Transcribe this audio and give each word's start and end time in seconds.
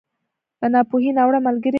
ناپوهي، 0.73 1.09
ناوړه 1.17 1.39
ملګری 1.47 1.63
دی. 1.67 1.69